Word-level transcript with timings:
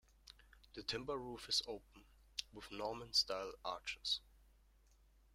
The 0.73 0.81
timber 0.81 1.15
roof 1.15 1.47
is 1.47 1.61
open, 1.67 2.05
with 2.53 2.71
Norman-style 2.71 3.51
arches. 3.63 4.19